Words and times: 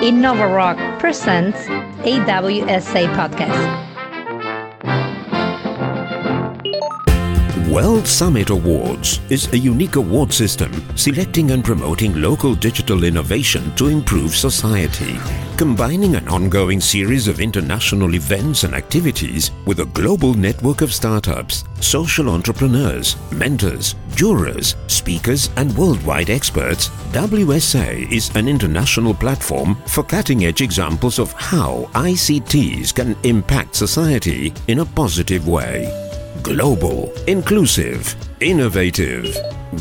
Innova 0.00 0.46
Rock 0.54 0.78
presents 1.00 1.58
AWSA 2.06 3.12
Podcast. 3.16 3.88
World 7.68 8.06
Summit 8.06 8.50
Awards 8.50 9.20
is 9.28 9.52
a 9.52 9.58
unique 9.58 9.96
award 9.96 10.32
system 10.32 10.70
selecting 10.96 11.50
and 11.50 11.64
promoting 11.64 12.14
local 12.22 12.54
digital 12.54 13.02
innovation 13.02 13.74
to 13.74 13.88
improve 13.88 14.36
society, 14.36 15.18
combining 15.58 16.14
an 16.14 16.28
ongoing 16.28 16.80
series 16.80 17.26
of 17.26 17.40
international 17.40 18.14
events 18.14 18.62
and 18.62 18.74
activities 18.76 19.50
with 19.66 19.80
a 19.80 19.86
global 19.86 20.32
network 20.32 20.82
of 20.82 20.94
startups, 20.94 21.64
social 21.80 22.30
entrepreneurs, 22.30 23.16
mentors, 23.32 23.96
jurors, 24.14 24.76
speakers, 24.86 25.50
and 25.56 25.76
worldwide 25.76 26.30
experts. 26.30 26.90
WSA 27.10 28.08
is 28.12 28.30
an 28.36 28.46
international 28.46 29.12
platform 29.12 29.74
for 29.88 30.04
cutting 30.04 30.44
edge 30.44 30.62
examples 30.62 31.18
of 31.18 31.32
how 31.32 31.90
ICTs 31.92 32.94
can 32.94 33.16
impact 33.24 33.74
society 33.74 34.54
in 34.68 34.78
a 34.78 34.86
positive 34.86 35.48
way 35.48 35.92
global, 36.44 37.12
inclusive, 37.26 38.14
innovative. 38.40 39.36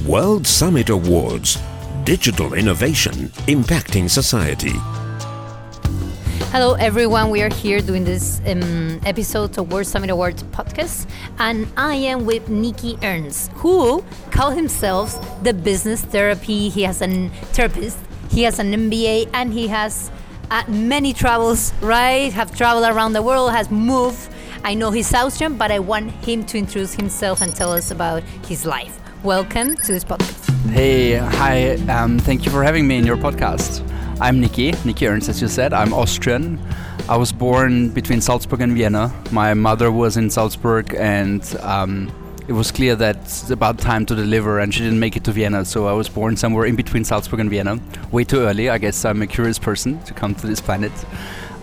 World 0.07 0.45
Summit 0.47 0.89
Awards. 0.89 1.59
Digital 2.03 2.55
innovation 2.55 3.29
impacting 3.47 4.09
society. 4.09 4.73
Hello, 6.51 6.73
everyone. 6.73 7.29
We 7.29 7.41
are 7.41 7.53
here 7.53 7.81
doing 7.81 8.03
this 8.03 8.41
um, 8.47 8.99
episode 9.05 9.57
of 9.57 9.71
World 9.71 9.85
Summit 9.85 10.09
Awards 10.09 10.43
podcast, 10.43 11.07
and 11.39 11.67
I 11.77 11.95
am 11.95 12.25
with 12.25 12.49
Nikki 12.49 12.97
Ernst, 13.03 13.51
who 13.53 14.03
called 14.31 14.55
himself 14.55 15.43
the 15.43 15.53
business 15.53 16.01
therapy. 16.01 16.69
He 16.69 16.83
has 16.83 17.01
a 17.01 17.29
therapist, 17.53 17.97
he 18.29 18.43
has 18.43 18.59
an 18.59 18.71
MBA, 18.71 19.29
and 19.33 19.53
he 19.53 19.67
has 19.67 20.09
uh, 20.49 20.63
many 20.67 21.13
travels. 21.13 21.73
Right, 21.81 22.31
have 22.33 22.55
traveled 22.55 22.85
around 22.85 23.13
the 23.13 23.21
world, 23.21 23.51
has 23.51 23.69
moved 23.69 24.29
I 24.63 24.73
know 24.73 24.91
he's 24.91 25.13
Austrian, 25.13 25.55
but 25.55 25.71
I 25.71 25.79
want 25.79 26.11
him 26.25 26.45
to 26.47 26.57
introduce 26.57 26.93
himself 26.93 27.41
and 27.41 27.55
tell 27.55 27.71
us 27.71 27.91
about 27.91 28.23
his 28.45 28.65
life. 28.65 28.99
Welcome 29.23 29.75
to 29.75 29.93
this 29.93 30.03
podcast. 30.03 30.69
Hey, 30.71 31.15
hi. 31.15 31.75
Um, 31.87 32.19
thank 32.19 32.45
you 32.45 32.51
for 32.51 32.63
having 32.63 32.85
me 32.85 32.97
in 32.97 33.05
your 33.05 33.15
podcast. 33.17 33.86
I'm 34.19 34.41
Nikki, 34.41 34.71
Nicky 34.83 35.05
Ernst, 35.05 35.29
as 35.29 35.43
you 35.43 35.47
said. 35.47 35.73
I'm 35.73 35.93
Austrian. 35.93 36.59
I 37.07 37.15
was 37.17 37.31
born 37.31 37.89
between 37.89 38.19
Salzburg 38.19 38.61
and 38.61 38.73
Vienna. 38.73 39.13
My 39.31 39.53
mother 39.53 39.91
was 39.91 40.17
in 40.17 40.31
Salzburg, 40.31 40.95
and 40.97 41.43
um, 41.61 42.11
it 42.47 42.53
was 42.53 42.71
clear 42.71 42.95
that 42.95 43.17
it's 43.17 43.51
about 43.51 43.77
time 43.77 44.07
to 44.07 44.15
deliver, 44.15 44.57
and 44.57 44.73
she 44.73 44.81
didn't 44.81 44.99
make 44.99 45.17
it 45.17 45.23
to 45.25 45.31
Vienna. 45.31 45.63
So 45.65 45.87
I 45.87 45.93
was 45.93 46.09
born 46.09 46.35
somewhere 46.35 46.65
in 46.65 46.75
between 46.75 47.03
Salzburg 47.03 47.41
and 47.41 47.49
Vienna, 47.51 47.79
way 48.11 48.23
too 48.23 48.39
early. 48.39 48.71
I 48.71 48.79
guess 48.79 49.05
I'm 49.05 49.21
a 49.21 49.27
curious 49.27 49.59
person 49.59 50.01
to 50.05 50.15
come 50.15 50.33
to 50.33 50.47
this 50.47 50.61
planet. 50.61 50.91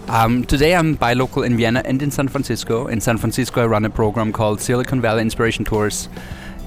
Um, 0.07 0.45
today 0.45 0.77
I'm 0.77 0.95
bi 0.95 1.15
local 1.15 1.43
in 1.43 1.57
Vienna 1.57 1.83
and 1.85 2.01
in 2.03 2.13
San 2.13 2.29
Francisco. 2.29 2.87
In 2.87 3.01
San 3.01 3.19
Francisco, 3.19 3.63
I 3.63 3.67
run 3.67 3.85
a 3.85 3.91
program 3.91 4.31
called 4.31 4.61
Silicon 4.61 5.01
Valley 5.01 5.23
Inspiration 5.23 5.65
Tours, 5.65 6.09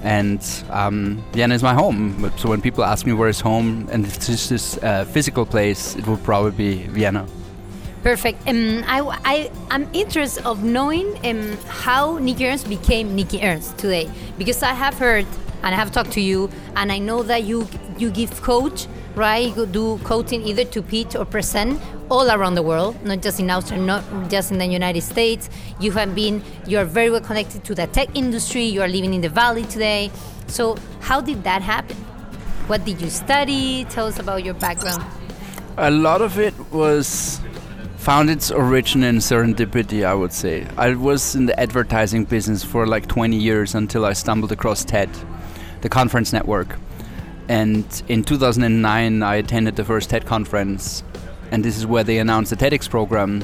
and 0.03 0.41
um, 0.69 1.23
Vienna 1.33 1.55
is 1.55 1.63
my 1.63 1.73
home. 1.73 2.31
So 2.37 2.49
when 2.49 2.61
people 2.61 2.83
ask 2.83 3.05
me 3.05 3.13
where 3.13 3.29
is 3.29 3.39
home, 3.39 3.87
and 3.91 4.05
if 4.05 4.19
this 4.19 4.51
is 4.51 4.79
a 4.81 5.05
physical 5.05 5.45
place, 5.45 5.95
it 5.95 6.07
would 6.07 6.23
probably 6.23 6.51
be 6.51 6.87
Vienna. 6.87 7.25
Perfect. 8.03 8.47
Um, 8.47 8.83
I, 8.87 9.01
I, 9.25 9.51
I'm 9.69 9.89
interested 9.93 10.45
of 10.45 10.63
knowing 10.63 11.17
um, 11.25 11.57
how 11.67 12.19
Nicky 12.19 12.47
Ernst 12.47 12.69
became 12.69 13.15
Nicky 13.15 13.41
Ernst 13.41 13.77
today, 13.77 14.09
because 14.37 14.63
I 14.63 14.73
have 14.73 14.97
heard 14.97 15.25
and 15.63 15.73
I 15.73 15.77
have 15.77 15.91
talked 15.91 16.11
to 16.11 16.21
you, 16.21 16.49
and 16.75 16.91
I 16.91 16.99
know 16.99 17.23
that 17.23 17.43
you 17.43 17.67
you 17.97 18.11
give 18.11 18.41
coach 18.41 18.87
You 19.17 19.65
do 19.65 19.97
coaching 20.03 20.43
either 20.43 20.63
to 20.65 20.83
pitch 20.83 21.15
or 21.15 21.25
present 21.25 21.81
all 22.11 22.29
around 22.29 22.53
the 22.53 22.61
world, 22.61 23.03
not 23.03 23.23
just 23.23 23.39
in 23.39 23.49
Austria, 23.49 23.81
not 23.81 24.03
just 24.29 24.51
in 24.51 24.59
the 24.59 24.67
United 24.67 25.01
States. 25.01 25.49
You 25.79 25.91
have 25.93 26.13
been, 26.13 26.43
you 26.67 26.77
are 26.77 26.85
very 26.85 27.09
well 27.09 27.21
connected 27.21 27.63
to 27.63 27.73
the 27.73 27.87
tech 27.87 28.09
industry. 28.15 28.65
You 28.65 28.83
are 28.83 28.87
living 28.87 29.15
in 29.15 29.21
the 29.21 29.29
Valley 29.29 29.63
today. 29.63 30.11
So, 30.45 30.77
how 30.99 31.19
did 31.19 31.43
that 31.45 31.63
happen? 31.63 31.97
What 32.67 32.85
did 32.85 33.01
you 33.01 33.09
study? 33.09 33.85
Tell 33.85 34.05
us 34.05 34.19
about 34.19 34.45
your 34.45 34.53
background. 34.53 35.03
A 35.77 35.89
lot 35.89 36.21
of 36.21 36.37
it 36.37 36.53
was 36.71 37.41
found 37.97 38.29
its 38.29 38.51
origin 38.51 39.03
in 39.03 39.15
serendipity, 39.15 40.05
I 40.05 40.13
would 40.13 40.31
say. 40.31 40.67
I 40.77 40.93
was 40.93 41.33
in 41.33 41.47
the 41.47 41.59
advertising 41.59 42.25
business 42.25 42.63
for 42.63 42.85
like 42.85 43.07
20 43.07 43.35
years 43.35 43.73
until 43.73 44.05
I 44.05 44.13
stumbled 44.13 44.51
across 44.51 44.85
TED, 44.85 45.09
the 45.81 45.89
conference 45.89 46.31
network. 46.31 46.77
And 47.49 47.85
in 48.07 48.23
2009, 48.23 49.23
I 49.23 49.35
attended 49.35 49.75
the 49.75 49.85
first 49.85 50.09
TED 50.09 50.25
conference, 50.25 51.03
and 51.51 51.63
this 51.63 51.77
is 51.77 51.85
where 51.85 52.03
they 52.03 52.19
announced 52.19 52.49
the 52.49 52.57
TEDx 52.57 52.89
program. 52.89 53.43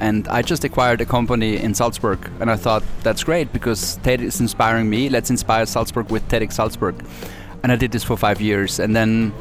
And 0.00 0.28
I 0.28 0.42
just 0.42 0.64
acquired 0.64 1.00
a 1.00 1.06
company 1.06 1.56
in 1.56 1.74
Salzburg, 1.74 2.30
and 2.40 2.50
I 2.50 2.56
thought 2.56 2.82
that's 3.02 3.24
great 3.24 3.52
because 3.52 3.96
TED 4.02 4.20
is 4.20 4.40
inspiring 4.40 4.90
me. 4.90 5.08
Let's 5.08 5.30
inspire 5.30 5.66
Salzburg 5.66 6.10
with 6.10 6.26
TEDx 6.28 6.52
Salzburg. 6.52 7.04
And 7.62 7.72
I 7.72 7.76
did 7.76 7.92
this 7.92 8.04
for 8.04 8.16
five 8.16 8.40
years, 8.40 8.78
and 8.78 8.94
then 8.94 9.32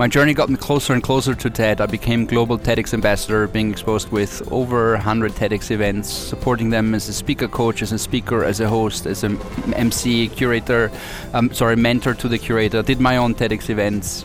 my 0.00 0.08
journey 0.08 0.32
got 0.32 0.48
me 0.48 0.56
closer 0.56 0.94
and 0.94 1.02
closer 1.02 1.34
to 1.34 1.50
TED. 1.50 1.78
I 1.82 1.84
became 1.84 2.24
global 2.24 2.58
TEDx 2.58 2.94
ambassador, 2.94 3.46
being 3.46 3.70
exposed 3.70 4.08
with 4.10 4.50
over 4.50 4.92
100 4.92 5.32
TEDx 5.32 5.70
events, 5.70 6.08
supporting 6.08 6.70
them 6.70 6.94
as 6.94 7.06
a 7.10 7.12
speaker 7.12 7.46
coach, 7.46 7.82
as 7.82 7.92
a 7.92 7.98
speaker, 7.98 8.42
as 8.42 8.60
a 8.60 8.66
host, 8.66 9.04
as 9.04 9.24
an 9.24 9.38
MC, 9.74 10.28
curator, 10.28 10.90
um, 11.34 11.52
sorry, 11.52 11.76
mentor 11.76 12.14
to 12.14 12.28
the 12.28 12.38
curator. 12.38 12.82
Did 12.82 12.98
my 12.98 13.18
own 13.18 13.34
TEDx 13.34 13.68
events. 13.68 14.24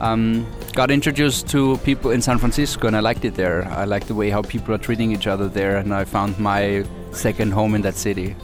Um, 0.00 0.48
got 0.72 0.90
introduced 0.90 1.46
to 1.50 1.78
people 1.84 2.10
in 2.10 2.20
San 2.20 2.38
Francisco, 2.38 2.88
and 2.88 2.96
I 2.96 3.00
liked 3.00 3.24
it 3.24 3.36
there. 3.36 3.68
I 3.68 3.84
liked 3.84 4.08
the 4.08 4.16
way 4.16 4.30
how 4.30 4.42
people 4.42 4.74
are 4.74 4.78
treating 4.78 5.12
each 5.12 5.28
other 5.28 5.46
there, 5.46 5.76
and 5.76 5.94
I 5.94 6.06
found 6.06 6.40
my 6.40 6.84
second 7.12 7.52
home 7.52 7.76
in 7.76 7.82
that 7.82 7.94
city. 7.94 8.34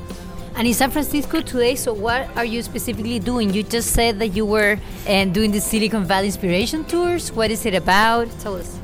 And 0.60 0.66
in 0.66 0.74
San 0.74 0.90
Francisco 0.90 1.40
today, 1.40 1.74
so 1.74 1.94
what 1.94 2.28
are 2.36 2.44
you 2.44 2.62
specifically 2.62 3.18
doing? 3.18 3.54
You 3.54 3.62
just 3.62 3.94
said 3.94 4.18
that 4.18 4.36
you 4.36 4.44
were 4.44 4.76
uh, 5.08 5.24
doing 5.24 5.52
the 5.52 5.58
Silicon 5.58 6.04
Valley 6.04 6.26
Inspiration 6.26 6.84
Tours. 6.84 7.32
What 7.32 7.50
is 7.50 7.64
it 7.64 7.74
about? 7.74 8.28
Tell 8.40 8.56
us. 8.56 8.78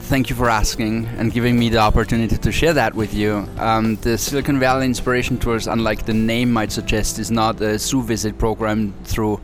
Thank 0.00 0.28
you 0.28 0.36
for 0.36 0.50
asking 0.50 1.06
and 1.16 1.32
giving 1.32 1.58
me 1.58 1.70
the 1.70 1.78
opportunity 1.78 2.36
to 2.36 2.52
share 2.52 2.74
that 2.74 2.94
with 2.94 3.14
you. 3.14 3.48
Um, 3.56 3.96
the 4.02 4.18
Silicon 4.18 4.58
Valley 4.60 4.84
Inspiration 4.84 5.38
Tours, 5.38 5.66
unlike 5.66 6.04
the 6.04 6.12
name 6.12 6.52
might 6.52 6.72
suggest, 6.72 7.18
is 7.18 7.30
not 7.30 7.58
a 7.62 7.78
zoo 7.78 8.02
visit 8.02 8.36
program 8.36 8.92
through 9.04 9.40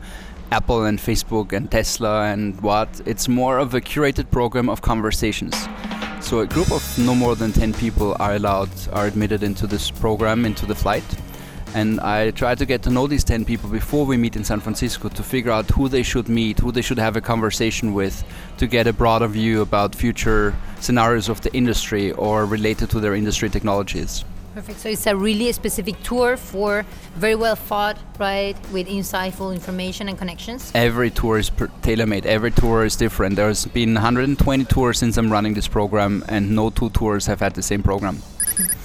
Apple 0.51 0.85
and 0.85 0.99
Facebook 0.99 1.51
and 1.51 1.71
Tesla 1.71 2.25
and 2.25 2.61
what. 2.61 3.01
It's 3.07 3.27
more 3.27 3.57
of 3.57 3.73
a 3.73 3.81
curated 3.81 4.29
program 4.29 4.69
of 4.69 4.83
conversations. 4.83 5.67
So 6.33 6.39
a 6.39 6.47
group 6.47 6.71
of 6.71 6.97
no 6.97 7.13
more 7.13 7.35
than 7.35 7.51
10 7.51 7.73
people 7.73 8.17
are 8.19 8.33
allowed, 8.33 8.71
are 8.91 9.05
admitted 9.05 9.43
into 9.43 9.67
this 9.67 9.91
program, 9.91 10.45
into 10.45 10.65
the 10.65 10.73
flight. 10.73 11.03
And 11.75 11.99
I 11.99 12.31
try 12.31 12.55
to 12.55 12.65
get 12.65 12.81
to 12.83 12.89
know 12.89 13.05
these 13.05 13.23
10 13.23 13.45
people 13.45 13.69
before 13.69 14.03
we 14.03 14.17
meet 14.17 14.35
in 14.35 14.43
San 14.43 14.59
Francisco 14.59 15.09
to 15.09 15.21
figure 15.21 15.51
out 15.51 15.69
who 15.69 15.87
they 15.87 16.01
should 16.01 16.29
meet, 16.29 16.57
who 16.57 16.71
they 16.71 16.81
should 16.81 16.97
have 16.97 17.15
a 17.15 17.21
conversation 17.21 17.93
with, 17.93 18.23
to 18.57 18.65
get 18.65 18.87
a 18.87 18.93
broader 18.93 19.27
view 19.27 19.61
about 19.61 19.93
future 19.93 20.55
scenarios 20.79 21.29
of 21.29 21.39
the 21.41 21.53
industry 21.53 22.11
or 22.13 22.47
related 22.47 22.89
to 22.89 22.99
their 22.99 23.13
industry 23.13 23.47
technologies. 23.47 24.25
Perfect. 24.53 24.79
So 24.79 24.89
it's 24.89 25.07
a 25.07 25.15
really 25.15 25.51
specific 25.51 26.01
tour 26.03 26.37
for 26.37 26.85
very 27.15 27.33
well 27.33 27.55
thought, 27.55 27.97
right, 28.19 28.55
with 28.71 28.87
insightful 28.87 29.51
information 29.51 30.07
and 30.07 30.17
connections. 30.17 30.71
Every 30.75 31.09
tour 31.09 31.39
is 31.39 31.51
tailor-made. 31.81 32.27
Every 32.27 32.51
tour 32.51 32.85
is 32.85 32.95
different. 32.95 33.35
There's 33.35 33.65
been 33.65 33.95
120 33.95 34.65
tours 34.65 34.99
since 34.99 35.17
I'm 35.17 35.31
running 35.31 35.55
this 35.55 35.67
program, 35.67 36.23
and 36.27 36.55
no 36.55 36.69
two 36.69 36.91
tours 36.91 37.25
have 37.25 37.39
had 37.39 37.55
the 37.55 37.63
same 37.63 37.81
program. 37.81 38.21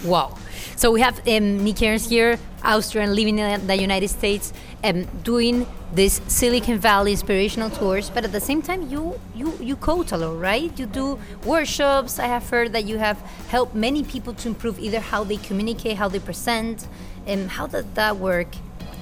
Wow. 0.04 0.38
So 0.78 0.92
we 0.92 1.00
have 1.00 1.26
um, 1.26 1.64
Nick 1.64 1.82
Ernst 1.82 2.08
here, 2.08 2.38
Austrian, 2.62 3.12
living 3.12 3.40
in 3.40 3.66
the 3.66 3.76
United 3.76 4.06
States, 4.06 4.52
um, 4.84 5.06
doing 5.24 5.66
this 5.92 6.20
Silicon 6.28 6.78
Valley 6.78 7.10
inspirational 7.10 7.68
tours. 7.68 8.10
But 8.10 8.22
at 8.22 8.30
the 8.30 8.40
same 8.40 8.62
time, 8.62 8.88
you 8.88 9.18
you 9.34 9.58
you 9.60 9.74
coach 9.74 10.12
a 10.12 10.16
lot, 10.16 10.38
right? 10.38 10.70
You 10.78 10.86
do 10.86 11.18
workshops. 11.44 12.20
I 12.20 12.26
have 12.26 12.48
heard 12.48 12.72
that 12.74 12.84
you 12.84 12.96
have 12.98 13.18
helped 13.48 13.74
many 13.74 14.04
people 14.04 14.34
to 14.34 14.46
improve 14.46 14.78
either 14.78 15.00
how 15.00 15.24
they 15.24 15.38
communicate, 15.38 15.96
how 15.96 16.06
they 16.06 16.20
present, 16.20 16.86
and 17.26 17.40
um, 17.40 17.48
how 17.48 17.66
does 17.66 17.84
that 17.94 18.16
work? 18.18 18.46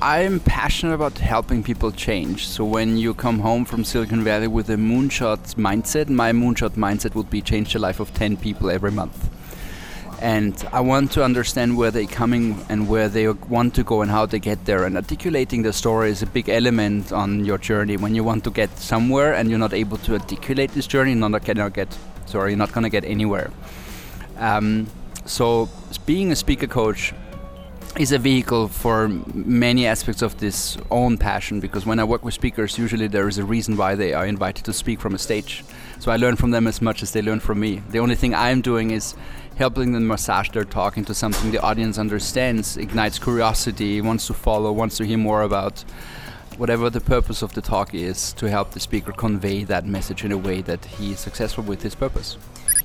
I'm 0.00 0.40
passionate 0.40 0.94
about 0.94 1.18
helping 1.18 1.62
people 1.62 1.92
change. 1.92 2.48
So 2.48 2.64
when 2.64 2.96
you 2.96 3.12
come 3.12 3.40
home 3.40 3.66
from 3.66 3.84
Silicon 3.84 4.24
Valley 4.24 4.48
with 4.48 4.70
a 4.70 4.76
moonshot 4.76 5.56
mindset, 5.56 6.08
my 6.08 6.32
moonshot 6.32 6.70
mindset 6.70 7.14
would 7.14 7.28
be 7.28 7.42
change 7.42 7.74
the 7.74 7.78
life 7.78 8.00
of 8.00 8.14
10 8.14 8.38
people 8.38 8.70
every 8.70 8.92
month 8.92 9.28
and 10.20 10.54
I 10.72 10.80
want 10.80 11.12
to 11.12 11.24
understand 11.24 11.76
where 11.76 11.90
they're 11.90 12.06
coming 12.06 12.64
and 12.68 12.88
where 12.88 13.08
they 13.08 13.28
want 13.28 13.74
to 13.74 13.84
go 13.84 14.02
and 14.02 14.10
how 14.10 14.26
they 14.26 14.38
get 14.38 14.64
there. 14.64 14.84
And 14.84 14.96
articulating 14.96 15.62
the 15.62 15.72
story 15.72 16.10
is 16.10 16.22
a 16.22 16.26
big 16.26 16.48
element 16.48 17.12
on 17.12 17.44
your 17.44 17.58
journey. 17.58 17.96
When 17.96 18.14
you 18.14 18.24
want 18.24 18.44
to 18.44 18.50
get 18.50 18.76
somewhere 18.78 19.34
and 19.34 19.50
you're 19.50 19.58
not 19.58 19.74
able 19.74 19.98
to 19.98 20.14
articulate 20.14 20.72
this 20.72 20.86
journey, 20.86 21.12
you're 21.12 21.28
not 21.28 21.44
gonna 21.44 21.70
get 21.70 21.96
sorry, 22.26 22.52
you're 22.52 22.58
not 22.58 22.72
gonna 22.72 22.90
get 22.90 23.04
anywhere. 23.04 23.50
Um, 24.38 24.86
so 25.26 25.68
being 26.06 26.32
a 26.32 26.36
speaker 26.36 26.66
coach 26.66 27.12
is 27.98 28.12
a 28.12 28.18
vehicle 28.18 28.68
for 28.68 29.08
many 29.08 29.86
aspects 29.86 30.20
of 30.20 30.38
this 30.38 30.76
own 30.90 31.16
passion 31.16 31.60
because 31.60 31.86
when 31.86 31.98
I 31.98 32.04
work 32.04 32.24
with 32.24 32.34
speakers, 32.34 32.76
usually 32.76 33.06
there 33.06 33.26
is 33.26 33.38
a 33.38 33.44
reason 33.44 33.76
why 33.76 33.94
they 33.94 34.12
are 34.12 34.26
invited 34.26 34.66
to 34.66 34.72
speak 34.74 35.00
from 35.00 35.14
a 35.14 35.18
stage. 35.18 35.64
So 35.98 36.10
I 36.10 36.16
learn 36.16 36.36
from 36.36 36.50
them 36.50 36.66
as 36.66 36.82
much 36.82 37.02
as 37.02 37.12
they 37.12 37.22
learn 37.22 37.40
from 37.40 37.58
me. 37.58 37.82
The 37.90 38.00
only 38.00 38.14
thing 38.14 38.34
I'm 38.34 38.60
doing 38.60 38.90
is 38.90 39.14
helping 39.56 39.92
them 39.92 40.06
massage 40.06 40.50
their 40.50 40.64
talk 40.64 40.98
into 40.98 41.14
something 41.14 41.50
the 41.50 41.62
audience 41.62 41.96
understands, 41.96 42.76
ignites 42.76 43.18
curiosity, 43.18 44.02
wants 44.02 44.26
to 44.26 44.34
follow, 44.34 44.72
wants 44.72 44.98
to 44.98 45.06
hear 45.06 45.18
more 45.18 45.42
about. 45.42 45.80
Whatever 46.58 46.90
the 46.90 47.00
purpose 47.00 47.42
of 47.42 47.54
the 47.54 47.62
talk 47.62 47.94
is, 47.94 48.32
to 48.34 48.48
help 48.50 48.72
the 48.72 48.80
speaker 48.80 49.12
convey 49.12 49.64
that 49.64 49.86
message 49.86 50.24
in 50.24 50.32
a 50.32 50.38
way 50.38 50.60
that 50.62 50.84
he 50.84 51.12
is 51.12 51.20
successful 51.20 51.64
with 51.64 51.82
his 51.82 51.94
purpose. 51.94 52.36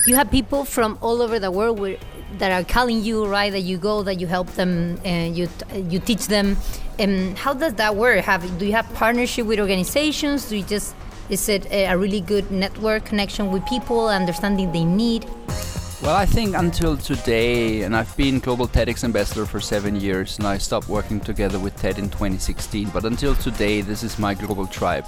You 0.08 0.16
have 0.16 0.32
people 0.32 0.66
from 0.66 0.98
all 1.02 1.22
over 1.22 1.38
the 1.38 1.52
world 1.52 1.80
where, 1.80 1.98
that 2.40 2.52
are 2.52 2.64
calling 2.64 3.04
you, 3.04 3.26
right? 3.26 3.52
That 3.52 3.62
you 3.62 3.78
go, 3.78 4.02
that 4.02 4.16
you 4.16 4.26
help 4.26 4.48
them, 4.54 5.00
and 5.06 5.38
you 5.38 5.48
you 5.76 6.00
teach 6.00 6.26
them. 6.28 6.58
And 6.98 7.38
how 7.38 7.54
does 7.54 7.76
that 7.76 7.96
work? 7.96 8.26
Have 8.26 8.42
do 8.58 8.66
you 8.66 8.72
have 8.72 8.92
partnership 8.96 9.46
with 9.46 9.60
organizations? 9.60 10.50
Do 10.50 10.58
you 10.58 10.64
just 10.64 10.96
is 11.30 11.48
it 11.50 11.68
a 11.72 11.96
really 11.96 12.22
good 12.22 12.50
network 12.50 13.06
connection 13.06 13.52
with 13.52 13.64
people, 13.68 14.08
understanding 14.08 14.72
they 14.72 14.86
need? 14.86 15.26
Well, 16.02 16.16
I 16.16 16.26
think 16.26 16.56
until 16.56 16.98
today, 16.98 17.84
and 17.84 17.96
I've 17.96 18.18
been 18.18 18.40
Global 18.40 18.68
TEDx 18.68 19.04
Ambassador 19.04 19.46
for 19.46 19.60
seven 19.60 19.96
years, 19.96 20.40
and 20.40 20.48
I 20.48 20.58
stopped 20.58 20.90
working 20.90 21.20
together 21.20 21.60
with 21.60 21.76
TED 21.76 22.00
in 22.00 22.10
2016. 22.10 22.90
But 22.90 23.06
until 23.06 23.36
today, 23.36 23.82
this 23.82 24.02
is 24.02 24.18
my 24.18 24.34
global 24.34 24.66
tribe. 24.66 25.06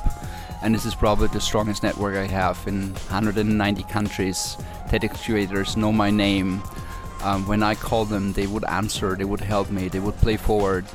And 0.61 0.73
this 0.73 0.85
is 0.85 0.93
probably 0.93 1.29
the 1.29 1.41
strongest 1.41 1.81
network 1.81 2.15
I 2.15 2.27
have 2.27 2.59
in 2.67 2.93
190 2.93 3.83
countries. 3.83 4.55
TEDx 4.93 5.23
curators 5.23 5.75
know 5.75 5.91
my 5.91 6.11
name. 6.11 6.61
Um, 7.23 7.47
when 7.47 7.63
I 7.63 7.73
call 7.73 8.05
them, 8.05 8.31
they 8.33 8.45
would 8.45 8.63
answer, 8.65 9.15
they 9.15 9.25
would 9.25 9.41
help 9.41 9.71
me, 9.71 9.87
they 9.87 9.99
would 9.99 10.15
play 10.17 10.37
forward. 10.37 10.85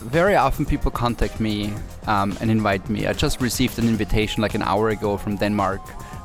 Very 0.00 0.36
often, 0.36 0.66
people 0.66 0.90
contact 0.90 1.40
me 1.40 1.72
um, 2.06 2.36
and 2.42 2.50
invite 2.50 2.90
me. 2.90 3.06
I 3.06 3.14
just 3.14 3.40
received 3.40 3.78
an 3.78 3.88
invitation 3.88 4.42
like 4.42 4.54
an 4.54 4.62
hour 4.62 4.90
ago 4.90 5.16
from 5.16 5.36
Denmark 5.36 5.80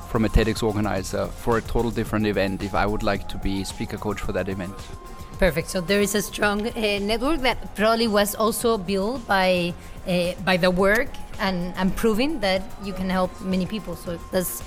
from 0.10 0.26
a 0.26 0.28
TEDx 0.30 0.62
organizer 0.62 1.28
for 1.28 1.58
a 1.58 1.62
total 1.62 1.90
different 1.90 2.28
event 2.28 2.64
if 2.64 2.76
I 2.76 2.86
would 2.86 3.04
like 3.04 3.30
to 3.30 3.38
be 3.38 3.64
speaker 3.64 3.98
coach 3.98 4.20
for 4.20 4.34
that 4.34 4.50
event. 4.50 4.76
Perfect. 5.40 5.70
So 5.70 5.80
there 5.80 6.02
is 6.02 6.16
a 6.16 6.22
strong 6.22 6.68
uh, 6.68 7.00
network 7.00 7.40
that 7.42 7.76
probably 7.76 8.10
was 8.10 8.36
also 8.36 8.78
built 8.78 9.26
by 9.26 9.74
uh, 10.08 10.34
by 10.44 10.58
the 10.58 10.70
work 10.70 11.10
and, 11.40 11.74
and 11.78 11.96
proving 11.96 12.42
that 12.42 12.62
you 12.84 12.94
can 12.94 13.10
help 13.10 13.32
many 13.42 13.66
people. 13.66 13.96
So 13.96 14.20
that's 14.32 14.62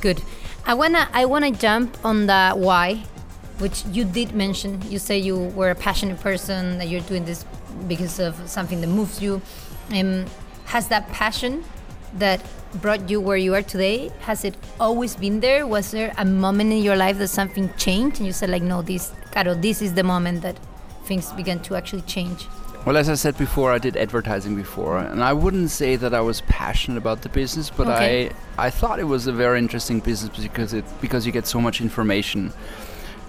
good. 0.00 0.22
I 0.68 0.74
wanna 0.74 1.08
I 1.14 1.24
wanna 1.24 1.50
jump 1.50 1.96
on 2.04 2.26
the 2.26 2.50
why, 2.50 2.96
which 3.56 3.86
you 3.86 4.04
did 4.04 4.34
mention. 4.34 4.82
You 4.82 4.98
say 4.98 5.16
you 5.16 5.38
were 5.56 5.70
a 5.70 5.74
passionate 5.74 6.20
person 6.20 6.76
that 6.76 6.88
you're 6.88 7.00
doing 7.00 7.24
this 7.24 7.46
because 7.88 8.20
of 8.20 8.36
something 8.46 8.82
that 8.82 8.88
moves 8.88 9.22
you. 9.22 9.40
Um, 9.94 10.26
has 10.66 10.88
that 10.88 11.08
passion 11.08 11.64
that 12.18 12.44
brought 12.82 13.08
you 13.08 13.18
where 13.18 13.38
you 13.38 13.54
are 13.54 13.62
today? 13.62 14.10
Has 14.20 14.44
it 14.44 14.56
always 14.78 15.16
been 15.16 15.40
there? 15.40 15.66
Was 15.66 15.90
there 15.90 16.12
a 16.18 16.24
moment 16.26 16.70
in 16.70 16.82
your 16.82 16.96
life 16.96 17.16
that 17.16 17.28
something 17.28 17.72
changed 17.78 18.18
and 18.18 18.26
you 18.26 18.34
said 18.34 18.50
like, 18.50 18.62
no, 18.62 18.82
this, 18.82 19.10
Caro, 19.32 19.54
this 19.54 19.80
is 19.80 19.94
the 19.94 20.02
moment 20.02 20.42
that 20.42 20.58
things 21.04 21.32
began 21.32 21.60
to 21.60 21.76
actually 21.76 22.02
change? 22.02 22.46
Well, 22.88 22.96
as 22.96 23.10
I 23.10 23.16
said 23.16 23.36
before, 23.36 23.70
I 23.70 23.76
did 23.76 23.98
advertising 23.98 24.56
before, 24.56 24.96
and 24.96 25.22
I 25.22 25.34
wouldn't 25.34 25.68
say 25.68 25.96
that 25.96 26.14
I 26.14 26.22
was 26.22 26.40
passionate 26.48 26.96
about 26.96 27.20
the 27.20 27.28
business, 27.28 27.68
but 27.68 27.86
okay. 27.86 28.30
I 28.56 28.68
I 28.68 28.70
thought 28.70 28.98
it 28.98 29.04
was 29.04 29.26
a 29.26 29.32
very 29.44 29.58
interesting 29.58 30.00
business 30.00 30.34
because 30.42 30.72
it 30.72 30.86
because 31.02 31.26
you 31.26 31.32
get 31.32 31.46
so 31.46 31.60
much 31.60 31.82
information 31.82 32.50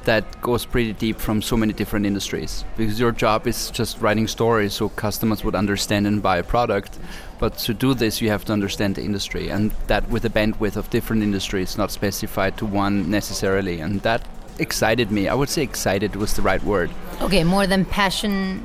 that 0.05 0.23
goes 0.41 0.63
pretty 0.63 0.93
deep 0.93 1.19
from 1.19 1.41
so 1.41 1.57
many 1.57 1.73
different 1.73 2.05
industries. 2.05 2.63
Because 2.77 3.01
your 3.01 3.11
job 3.11 3.47
is 3.47 3.69
just 3.69 3.99
writing 3.99 4.29
stories 4.29 4.75
so 4.75 4.87
customers 4.87 5.43
would 5.43 5.55
understand 5.55 6.07
and 6.07 6.23
buy 6.23 6.37
a 6.37 6.43
product 6.55 6.97
but 7.37 7.57
to 7.65 7.73
do 7.73 7.93
this 7.93 8.21
you 8.21 8.29
have 8.29 8.45
to 8.45 8.53
understand 8.53 8.95
the 8.95 9.03
industry 9.03 9.49
and 9.49 9.71
that 9.87 10.07
with 10.09 10.23
a 10.23 10.29
bandwidth 10.29 10.77
of 10.77 10.89
different 10.89 11.21
industries 11.21 11.77
not 11.77 11.91
specified 11.91 12.55
to 12.57 12.65
one 12.65 13.11
necessarily 13.11 13.81
and 13.81 13.99
that 14.03 14.21
excited 14.57 15.11
me. 15.11 15.27
I 15.27 15.33
would 15.33 15.49
say 15.49 15.63
excited 15.63 16.15
was 16.15 16.33
the 16.33 16.41
right 16.41 16.63
word. 16.63 16.89
Okay 17.21 17.43
more 17.43 17.67
than 17.67 17.83
passion 17.83 18.63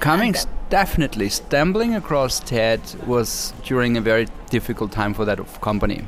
coming 0.00 0.34
uh, 0.36 0.44
definitely 0.70 1.28
stumbling 1.28 1.94
across 1.94 2.40
TED 2.40 2.80
was 3.06 3.52
during 3.64 3.96
a 3.96 4.00
very 4.00 4.26
difficult 4.50 4.92
time 4.92 5.14
for 5.14 5.24
that 5.24 5.38
company 5.60 6.04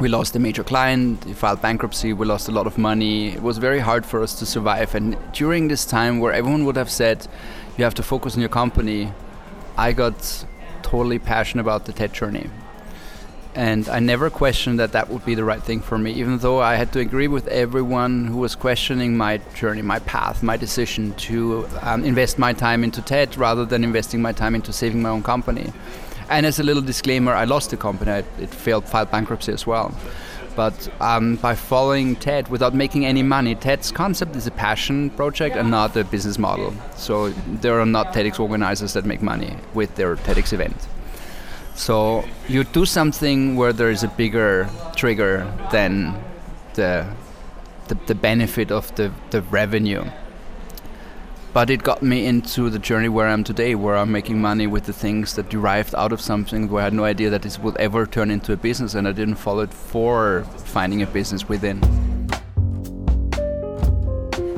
we 0.00 0.08
lost 0.08 0.36
a 0.36 0.38
major 0.38 0.62
client, 0.62 1.24
he 1.24 1.32
filed 1.32 1.60
bankruptcy, 1.60 2.12
we 2.12 2.24
lost 2.24 2.48
a 2.48 2.52
lot 2.52 2.66
of 2.66 2.78
money. 2.78 3.30
It 3.30 3.42
was 3.42 3.58
very 3.58 3.80
hard 3.80 4.06
for 4.06 4.22
us 4.22 4.38
to 4.38 4.46
survive. 4.46 4.94
And 4.94 5.16
during 5.32 5.68
this 5.68 5.84
time 5.84 6.20
where 6.20 6.32
everyone 6.32 6.64
would 6.66 6.76
have 6.76 6.90
said, 6.90 7.26
you 7.76 7.84
have 7.84 7.94
to 7.94 8.02
focus 8.02 8.34
on 8.34 8.40
your 8.40 8.48
company, 8.48 9.12
I 9.76 9.92
got 9.92 10.46
totally 10.82 11.18
passionate 11.18 11.62
about 11.62 11.84
the 11.84 11.92
TED 11.92 12.12
journey. 12.12 12.48
And 13.58 13.88
I 13.88 13.98
never 13.98 14.30
questioned 14.30 14.78
that 14.78 14.92
that 14.92 15.10
would 15.10 15.24
be 15.24 15.34
the 15.34 15.42
right 15.42 15.60
thing 15.60 15.80
for 15.80 15.98
me, 15.98 16.12
even 16.12 16.38
though 16.38 16.60
I 16.60 16.76
had 16.76 16.92
to 16.92 17.00
agree 17.00 17.26
with 17.26 17.48
everyone 17.48 18.28
who 18.28 18.36
was 18.36 18.54
questioning 18.54 19.16
my 19.16 19.38
journey, 19.56 19.82
my 19.82 19.98
path, 19.98 20.44
my 20.44 20.56
decision 20.56 21.12
to 21.26 21.66
um, 21.82 22.04
invest 22.04 22.38
my 22.38 22.52
time 22.52 22.84
into 22.84 23.02
TED 23.02 23.36
rather 23.36 23.64
than 23.64 23.82
investing 23.82 24.22
my 24.22 24.30
time 24.30 24.54
into 24.54 24.72
saving 24.72 25.02
my 25.02 25.08
own 25.08 25.24
company. 25.24 25.72
And 26.30 26.46
as 26.46 26.60
a 26.60 26.62
little 26.62 26.84
disclaimer, 26.84 27.32
I 27.32 27.46
lost 27.46 27.70
the 27.70 27.76
company. 27.76 28.12
It, 28.12 28.26
it 28.38 28.50
failed, 28.50 28.84
filed 28.84 29.10
bankruptcy 29.10 29.50
as 29.50 29.66
well. 29.66 29.92
But 30.54 30.88
um, 31.00 31.34
by 31.34 31.56
following 31.56 32.14
TED 32.14 32.46
without 32.50 32.74
making 32.74 33.06
any 33.06 33.24
money, 33.24 33.56
TED's 33.56 33.90
concept 33.90 34.36
is 34.36 34.46
a 34.46 34.52
passion 34.52 35.10
project 35.10 35.56
and 35.56 35.68
not 35.68 35.96
a 35.96 36.04
business 36.04 36.38
model. 36.38 36.74
So 36.94 37.30
there 37.30 37.80
are 37.80 37.86
not 37.86 38.14
TEDx 38.14 38.38
organizers 38.38 38.92
that 38.92 39.04
make 39.04 39.20
money 39.20 39.56
with 39.74 39.96
their 39.96 40.14
TEDx 40.14 40.52
event. 40.52 40.76
So 41.78 42.24
you 42.48 42.64
do 42.64 42.84
something 42.84 43.54
where 43.54 43.72
there 43.72 43.90
is 43.90 44.02
a 44.02 44.08
bigger 44.08 44.68
trigger 44.96 45.46
than 45.70 46.12
the 46.74 47.06
the, 47.86 47.94
the 48.06 48.14
benefit 48.14 48.70
of 48.70 48.94
the, 48.96 49.10
the 49.30 49.40
revenue 49.40 50.04
but 51.54 51.70
it 51.70 51.82
got 51.82 52.02
me 52.02 52.26
into 52.26 52.68
the 52.68 52.78
journey 52.78 53.08
where 53.08 53.26
I'm 53.26 53.42
today, 53.42 53.74
where 53.74 53.96
I'm 53.96 54.12
making 54.12 54.40
money 54.40 54.66
with 54.66 54.84
the 54.84 54.92
things 54.92 55.34
that 55.34 55.48
derived 55.48 55.94
out 55.94 56.12
of 56.12 56.20
something 56.20 56.68
where 56.68 56.82
I 56.82 56.84
had 56.84 56.92
no 56.92 57.04
idea 57.04 57.30
that 57.30 57.42
this 57.42 57.58
would 57.58 57.76
ever 57.78 58.06
turn 58.06 58.30
into 58.30 58.52
a 58.52 58.56
business, 58.56 58.94
and 58.94 59.08
I 59.08 59.12
didn't 59.12 59.36
follow 59.36 59.62
it 59.62 59.72
for 59.72 60.44
finding 60.66 61.02
a 61.02 61.06
business 61.06 61.48
within. 61.48 61.82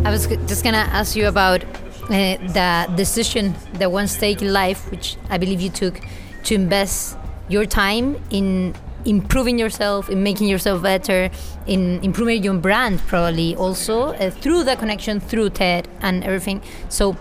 I 0.05 0.11
was 0.11 0.27
just 0.27 0.65
gonna 0.65 0.89
ask 0.93 1.15
you 1.15 1.29
about 1.29 1.63
uh, 1.65 2.37
the 2.59 2.93
decision 2.97 3.55
that 3.75 3.93
one 3.93 4.09
stake 4.09 4.43
in 4.43 4.53
life, 4.53 4.91
which 4.91 5.17
I 5.29 5.39
believe 5.39 5.61
you 5.61 5.71
took, 5.71 6.01
to 6.45 6.55
invest 6.55 7.17
your 7.49 7.67
time 7.67 8.17
in 8.31 8.75
improving 9.05 9.59
yourself, 9.59 10.09
in 10.09 10.23
making 10.23 10.49
yourself 10.49 10.83
better, 10.83 11.31
in 11.67 12.03
improving 12.03 12.43
your 12.43 12.55
brand, 12.55 13.01
probably 13.07 13.57
also 13.57 14.13
uh, 14.15 14.31
through 14.31 14.65
the 14.65 14.77
connection 14.77 15.21
through 15.21 15.51
TED 15.51 15.89
and 16.01 16.23
everything. 16.25 16.63
So 16.89 17.17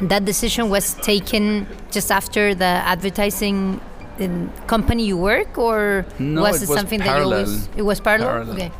that 0.00 0.24
decision 0.24 0.70
was 0.70 0.94
taken 0.94 1.66
just 1.90 2.10
after 2.10 2.54
the 2.54 2.64
advertising 2.64 3.80
um, 4.20 4.52
company 4.66 5.04
you 5.04 5.16
work, 5.16 5.58
or 5.58 6.04
no, 6.18 6.42
was 6.42 6.62
it, 6.62 6.64
it, 6.64 6.68
was 6.68 6.78
something 6.78 7.00
parallel. 7.00 7.30
that 7.30 7.46
you 7.46 7.52
always? 7.52 7.68
It 7.76 7.82
was 7.82 8.00
parallel. 8.00 8.28
Parallel. 8.28 8.54
Okay. 8.54 8.72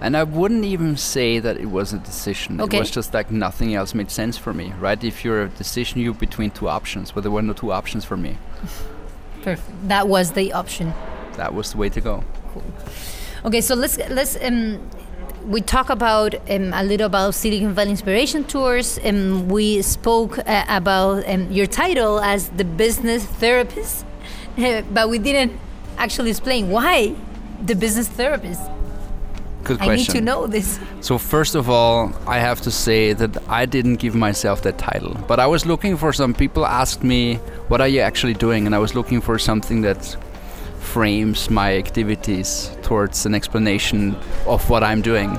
And 0.00 0.16
I 0.16 0.24
wouldn't 0.24 0.64
even 0.64 0.96
say 0.96 1.40
that 1.40 1.58
it 1.58 1.66
was 1.66 1.92
a 1.92 1.98
decision. 1.98 2.60
Okay. 2.60 2.78
It 2.78 2.80
was 2.80 2.90
just 2.90 3.12
like 3.12 3.30
nothing 3.30 3.74
else 3.74 3.94
made 3.94 4.10
sense 4.10 4.38
for 4.38 4.54
me, 4.54 4.72
right? 4.80 5.02
If 5.04 5.24
you're 5.24 5.42
a 5.42 5.48
decision, 5.48 6.00
you're 6.00 6.14
between 6.14 6.50
two 6.50 6.68
options, 6.68 7.12
but 7.12 7.20
there 7.20 7.30
were 7.30 7.42
no 7.42 7.52
two 7.52 7.70
options 7.70 8.04
for 8.04 8.16
me. 8.16 8.38
Perfect. 9.42 9.88
That 9.88 10.08
was 10.08 10.32
the 10.32 10.52
option. 10.52 10.94
That 11.36 11.54
was 11.54 11.72
the 11.72 11.78
way 11.78 11.90
to 11.90 12.00
go. 12.00 12.24
Cool. 12.52 12.62
Okay, 13.44 13.60
so 13.60 13.74
let's 13.74 13.96
let's 14.10 14.36
um, 14.42 14.78
we 15.46 15.60
talk 15.60 15.88
about 15.88 16.34
um, 16.50 16.72
a 16.74 16.82
little 16.82 17.06
about 17.06 17.34
Silicon 17.34 17.72
Valley 17.74 17.90
Inspiration 17.90 18.44
Tours. 18.44 18.98
Um, 19.04 19.48
we 19.48 19.80
spoke 19.82 20.38
uh, 20.38 20.64
about 20.68 21.28
um, 21.28 21.50
your 21.50 21.66
title 21.66 22.20
as 22.20 22.50
the 22.50 22.64
business 22.64 23.24
therapist, 23.24 24.04
but 24.92 25.08
we 25.08 25.18
didn't 25.18 25.58
actually 25.96 26.30
explain 26.30 26.70
why 26.70 27.14
the 27.64 27.74
business 27.74 28.08
therapist. 28.08 28.60
Good 29.70 29.82
I 29.82 29.84
question. 29.84 30.14
need 30.14 30.18
to 30.18 30.24
know 30.24 30.48
this. 30.48 30.80
So 31.00 31.16
first 31.16 31.54
of 31.54 31.70
all, 31.70 32.12
I 32.26 32.38
have 32.40 32.60
to 32.62 32.72
say 32.72 33.12
that 33.12 33.32
I 33.48 33.66
didn't 33.66 33.98
give 34.04 34.16
myself 34.16 34.62
that 34.62 34.78
title, 34.78 35.14
but 35.28 35.38
I 35.38 35.46
was 35.46 35.64
looking 35.64 35.96
for 35.96 36.12
some 36.12 36.34
people 36.34 36.66
asked 36.66 37.04
me, 37.04 37.38
"What 37.68 37.80
are 37.80 37.86
you 37.86 38.00
actually 38.00 38.34
doing?" 38.34 38.66
and 38.66 38.74
I 38.74 38.78
was 38.78 38.96
looking 38.98 39.20
for 39.20 39.38
something 39.38 39.82
that 39.82 40.16
frames 40.80 41.48
my 41.50 41.76
activities 41.76 42.72
towards 42.82 43.26
an 43.26 43.34
explanation 43.34 44.16
of 44.44 44.68
what 44.68 44.82
I'm 44.82 45.02
doing. 45.02 45.38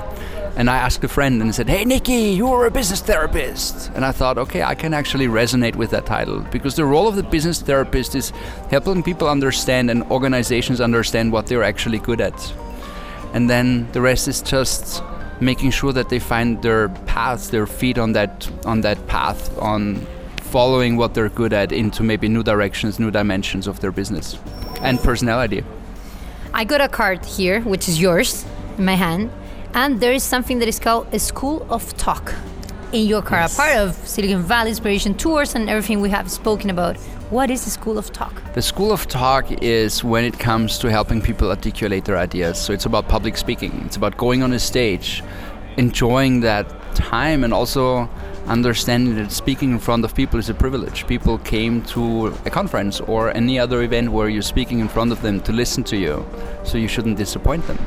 And 0.55 0.69
I 0.69 0.77
asked 0.77 1.03
a 1.03 1.09
friend 1.09 1.41
and 1.41 1.53
said, 1.53 1.67
Hey, 1.69 1.83
Nikki, 1.85 2.35
you're 2.39 2.65
a 2.67 2.71
business 2.71 3.01
therapist. 3.01 3.91
And 3.95 4.05
I 4.05 4.11
thought, 4.11 4.37
okay, 4.37 4.63
I 4.63 4.75
can 4.75 4.93
actually 4.93 5.27
resonate 5.27 5.75
with 5.75 5.89
that 5.91 6.05
title 6.05 6.39
because 6.51 6.75
the 6.75 6.85
role 6.85 7.07
of 7.07 7.15
the 7.15 7.23
business 7.23 7.61
therapist 7.61 8.15
is 8.15 8.31
helping 8.69 9.03
people 9.03 9.27
understand 9.29 9.89
and 9.89 10.03
organizations 10.11 10.79
understand 10.79 11.31
what 11.31 11.47
they're 11.47 11.63
actually 11.63 11.99
good 11.99 12.21
at. 12.21 12.53
And 13.33 13.49
then 13.49 13.91
the 13.91 14.01
rest 14.01 14.27
is 14.27 14.41
just 14.41 15.01
making 15.39 15.71
sure 15.71 15.93
that 15.93 16.09
they 16.09 16.19
find 16.19 16.61
their 16.61 16.89
path, 17.07 17.49
their 17.51 17.65
feet 17.65 17.97
on 17.97 18.13
that 18.13 18.49
on 18.65 18.81
that 18.81 19.07
path, 19.07 19.57
on 19.57 20.05
following 20.41 20.97
what 20.97 21.13
they're 21.13 21.29
good 21.29 21.53
at 21.53 21.71
into 21.71 22.03
maybe 22.03 22.27
new 22.27 22.43
directions, 22.43 22.99
new 22.99 23.09
dimensions 23.11 23.67
of 23.67 23.79
their 23.79 23.91
business 23.91 24.37
and 24.81 24.99
personality. 24.99 25.63
I 26.53 26.65
got 26.65 26.81
a 26.81 26.89
card 26.89 27.25
here, 27.25 27.61
which 27.61 27.87
is 27.87 28.01
yours, 28.01 28.45
in 28.77 28.83
my 28.85 28.95
hand, 28.95 29.31
and 29.73 30.01
there 30.01 30.11
is 30.11 30.23
something 30.23 30.59
that 30.59 30.67
is 30.67 30.79
called 30.79 31.07
a 31.13 31.19
School 31.19 31.65
of 31.69 31.95
Talk 31.95 32.33
in 32.91 33.05
your 33.07 33.21
card, 33.21 33.43
Yes. 33.43 33.53
a 33.53 33.57
part 33.57 33.75
of 33.77 33.95
Silicon 34.05 34.43
Valley 34.43 34.71
Inspiration 34.71 35.13
Tours 35.13 35.55
and 35.55 35.69
everything 35.69 36.01
we 36.01 36.09
have 36.09 36.29
spoken 36.29 36.69
about. 36.69 36.97
What 37.31 37.49
is 37.49 37.63
the 37.63 37.71
School 37.71 37.97
of 37.97 38.11
Talk? 38.11 38.33
The 38.55 38.61
School 38.61 38.91
of 38.91 39.07
Talk 39.07 39.49
is 39.63 40.03
when 40.03 40.25
it 40.25 40.37
comes 40.37 40.77
to 40.79 40.91
helping 40.91 41.21
people 41.21 41.49
articulate 41.49 42.03
their 42.03 42.17
ideas. 42.17 42.59
So 42.59 42.73
it's 42.73 42.85
about 42.85 43.07
public 43.07 43.37
speaking, 43.37 43.83
it's 43.85 43.95
about 43.95 44.17
going 44.17 44.43
on 44.43 44.51
a 44.51 44.59
stage, 44.59 45.23
enjoying 45.77 46.41
that 46.41 46.67
time, 46.93 47.45
and 47.45 47.53
also 47.53 48.09
understanding 48.47 49.15
that 49.15 49.31
speaking 49.31 49.71
in 49.71 49.79
front 49.79 50.03
of 50.03 50.13
people 50.13 50.39
is 50.39 50.49
a 50.49 50.53
privilege. 50.53 51.07
People 51.07 51.37
came 51.37 51.83
to 51.83 52.35
a 52.45 52.49
conference 52.49 52.99
or 52.99 53.33
any 53.33 53.57
other 53.57 53.81
event 53.81 54.11
where 54.11 54.27
you're 54.27 54.41
speaking 54.41 54.81
in 54.81 54.89
front 54.89 55.13
of 55.13 55.21
them 55.21 55.39
to 55.43 55.53
listen 55.53 55.85
to 55.85 55.95
you, 55.95 56.25
so 56.65 56.77
you 56.77 56.89
shouldn't 56.89 57.15
disappoint 57.15 57.65
them. 57.65 57.79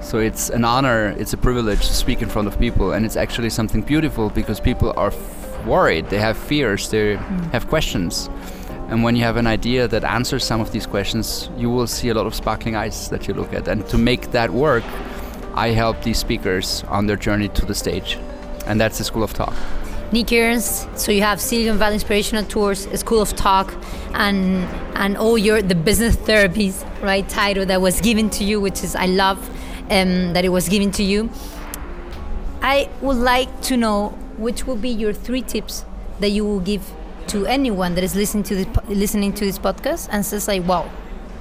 So 0.00 0.18
it's 0.18 0.50
an 0.50 0.64
honor, 0.64 1.16
it's 1.18 1.32
a 1.32 1.36
privilege 1.36 1.80
to 1.80 1.92
speak 1.92 2.22
in 2.22 2.28
front 2.28 2.46
of 2.46 2.56
people, 2.60 2.92
and 2.92 3.04
it's 3.04 3.16
actually 3.16 3.50
something 3.50 3.82
beautiful 3.82 4.30
because 4.30 4.60
people 4.60 4.94
are 4.96 5.08
f- 5.08 5.66
worried, 5.66 6.10
they 6.10 6.18
have 6.18 6.38
fears, 6.38 6.88
they 6.90 7.16
mm. 7.16 7.50
have 7.50 7.66
questions. 7.66 8.30
And 8.88 9.02
when 9.02 9.16
you 9.16 9.22
have 9.22 9.36
an 9.36 9.46
idea 9.46 9.86
that 9.86 10.02
answers 10.02 10.44
some 10.44 10.62
of 10.62 10.72
these 10.72 10.86
questions, 10.86 11.50
you 11.58 11.68
will 11.68 11.86
see 11.86 12.08
a 12.08 12.14
lot 12.14 12.26
of 12.26 12.34
sparkling 12.34 12.74
eyes 12.74 13.10
that 13.10 13.28
you 13.28 13.34
look 13.34 13.52
at. 13.52 13.68
And 13.68 13.86
to 13.88 13.98
make 13.98 14.30
that 14.30 14.50
work, 14.50 14.84
I 15.54 15.68
help 15.68 16.02
these 16.02 16.18
speakers 16.18 16.84
on 16.88 17.06
their 17.06 17.16
journey 17.16 17.48
to 17.48 17.66
the 17.66 17.74
stage. 17.74 18.18
And 18.66 18.80
that's 18.80 18.96
the 18.96 19.04
School 19.04 19.22
of 19.22 19.34
Talk. 19.34 19.54
Nick. 20.10 20.30
So 20.96 21.12
you 21.12 21.20
have 21.20 21.38
Silicon 21.38 21.76
Valley 21.76 21.94
Inspirational 21.94 22.44
Tours, 22.44 22.88
School 22.98 23.20
of 23.20 23.36
Talk, 23.36 23.74
and 24.14 24.64
and 24.94 25.18
all 25.18 25.36
your 25.36 25.60
the 25.60 25.74
business 25.74 26.16
therapies, 26.16 26.82
right? 27.02 27.28
Title 27.28 27.66
that 27.66 27.82
was 27.82 28.00
given 28.00 28.30
to 28.30 28.44
you, 28.44 28.58
which 28.58 28.82
is 28.82 28.96
I 28.96 29.04
love 29.04 29.38
um, 29.90 30.32
that 30.32 30.46
it 30.46 30.48
was 30.48 30.66
given 30.70 30.90
to 30.92 31.02
you. 31.02 31.28
I 32.62 32.88
would 33.02 33.18
like 33.18 33.60
to 33.62 33.76
know 33.76 34.08
which 34.38 34.66
will 34.66 34.76
be 34.76 34.88
your 34.88 35.12
three 35.12 35.42
tips 35.42 35.84
that 36.20 36.30
you 36.30 36.44
will 36.44 36.60
give 36.60 36.90
to 37.28 37.46
anyone 37.46 37.94
that 37.94 38.04
is 38.04 38.14
listening 38.14 38.44
to 38.44 38.54
this 38.56 38.66
listening 38.88 39.32
to 39.34 39.44
this 39.44 39.58
podcast 39.58 40.08
and 40.10 40.24
says 40.24 40.48
like, 40.48 40.66
"Wow, 40.66 40.90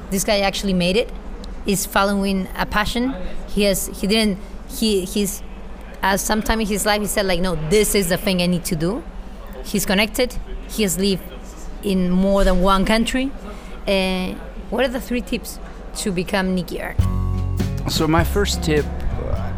this 0.09 0.23
guy 0.23 0.39
actually 0.39 0.73
made 0.73 0.95
it. 0.97 1.11
He's 1.65 1.85
following 1.85 2.47
a 2.57 2.65
passion. 2.65 3.13
He 3.47 3.63
has 3.63 3.87
he 3.87 4.07
didn't 4.07 4.39
he 4.69 5.05
he's 5.05 5.41
as 6.01 6.21
sometime 6.21 6.61
in 6.61 6.67
his 6.67 6.85
life 6.85 7.01
he 7.01 7.07
said 7.07 7.25
like, 7.25 7.41
no, 7.41 7.55
this 7.69 7.95
is 7.95 8.09
the 8.09 8.17
thing 8.17 8.41
I 8.41 8.45
need 8.47 8.65
to 8.65 8.75
do. 8.75 9.03
He's 9.65 9.85
connected. 9.85 10.37
He 10.69 10.83
has 10.83 10.97
lived 10.97 11.23
in 11.83 12.09
more 12.09 12.43
than 12.43 12.61
one 12.61 12.85
country. 12.85 13.31
Uh, 13.87 14.33
what 14.69 14.85
are 14.85 14.89
the 14.89 15.01
three 15.01 15.21
tips 15.21 15.59
to 15.97 16.11
become 16.11 16.57
Ernst? 16.57 17.01
So, 17.89 18.07
my 18.07 18.23
first 18.23 18.63
tip, 18.63 18.85